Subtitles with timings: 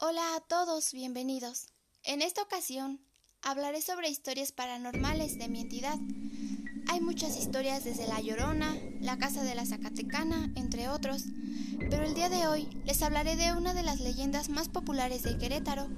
[0.00, 1.66] Hola a todos, bienvenidos.
[2.04, 3.00] En esta ocasión
[3.42, 5.98] hablaré sobre historias paranormales de mi entidad.
[6.86, 11.24] Hay muchas historias desde La Llorona, La Casa de la Zacatecana, entre otros,
[11.90, 15.36] pero el día de hoy les hablaré de una de las leyendas más populares de
[15.36, 15.88] Querétaro.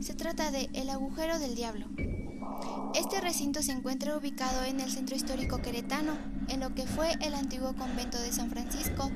[0.00, 1.86] Se trata de El Agujero del Diablo.
[2.96, 6.18] Este recinto se encuentra ubicado en el centro histórico queretano,
[6.48, 9.08] en lo que fue el antiguo convento de San Francisco,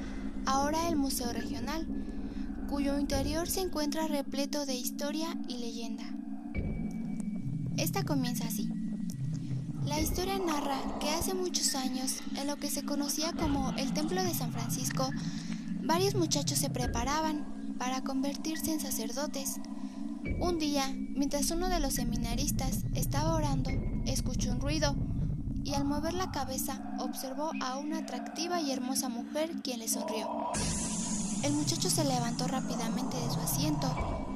[0.47, 1.85] ahora el Museo Regional
[2.69, 6.05] cuyo interior se encuentra repleto de historia y leyenda.
[7.77, 8.69] Esta comienza así.
[9.85, 14.23] La historia narra que hace muchos años, en lo que se conocía como el Templo
[14.23, 15.11] de San Francisco,
[15.83, 19.57] varios muchachos se preparaban para convertirse en sacerdotes.
[20.41, 23.71] Un día, mientras uno de los seminaristas estaba orando,
[24.07, 24.97] escuchó un ruido
[25.65, 30.29] y al mover la cabeza observó a una atractiva y hermosa mujer quien le sonrió.
[31.45, 33.87] El muchacho se levantó rápidamente de su asiento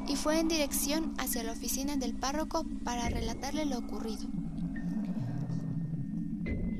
[0.06, 4.26] y fue en dirección hacia la oficina del párroco para relatarle lo ocurrido.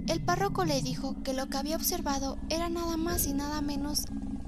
[0.07, 4.05] El párroco le dijo que lo que había observado era nada más y nada menos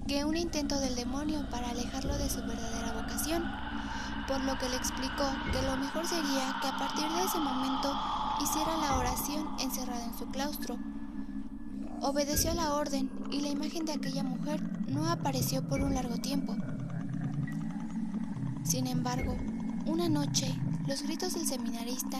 [0.06, 3.42] que un intento del demonio para alejarlo de su verdadera vocación,
[4.28, 7.98] por lo que le explicó que lo mejor sería que a partir de ese momento
[8.42, 10.77] hiciera la oración encerrado en su claustro
[12.03, 16.56] Obedeció la orden y la imagen de aquella mujer no apareció por un largo tiempo.
[18.65, 19.37] Sin embargo,
[19.84, 20.55] una noche,
[20.87, 22.19] los gritos del seminarista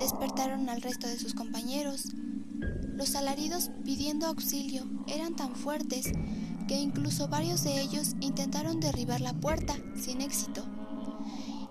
[0.00, 2.12] despertaron al resto de sus compañeros.
[2.96, 6.10] Los alaridos pidiendo auxilio eran tan fuertes
[6.66, 10.64] que incluso varios de ellos intentaron derribar la puerta sin éxito.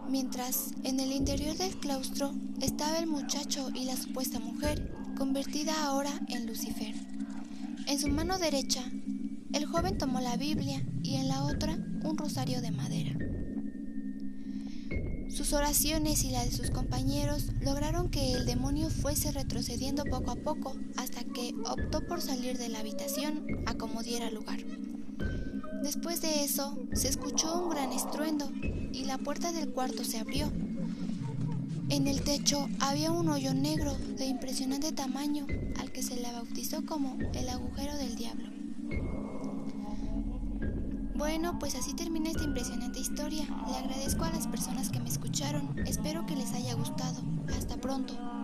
[0.09, 6.11] Mientras en el interior del claustro estaba el muchacho y la supuesta mujer, convertida ahora
[6.29, 6.95] en Lucifer.
[7.87, 8.89] En su mano derecha,
[9.53, 13.17] el joven tomó la Biblia y en la otra un rosario de madera.
[15.29, 20.35] Sus oraciones y las de sus compañeros lograron que el demonio fuese retrocediendo poco a
[20.37, 24.59] poco hasta que optó por salir de la habitación a como diera lugar.
[25.83, 28.51] Después de eso, se escuchó un gran estruendo
[28.91, 30.51] y la puerta del cuarto se abrió
[31.89, 35.47] en el techo había un hoyo negro de impresionante tamaño
[35.79, 38.49] al que se le bautizó como el agujero del diablo.
[41.15, 43.45] Bueno, pues así termina esta impresionante historia.
[43.67, 45.79] Le agradezco a las personas que me escucharon.
[45.87, 47.21] Espero que les haya gustado.
[47.57, 48.36] Hasta pronto.